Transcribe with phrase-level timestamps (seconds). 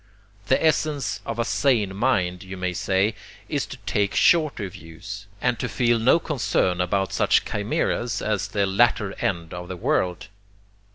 [0.47, 3.13] The essence of a sane mind, you may say,
[3.47, 8.65] is to take shorter views, and to feel no concern about such chimaeras as the
[8.65, 10.29] latter end of the world.